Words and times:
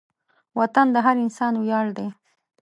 وطن 0.59 0.87
د 0.91 0.97
هر 1.05 1.15
انسان 1.25 1.53
ویاړ 1.61 1.85
دی. 1.97 2.07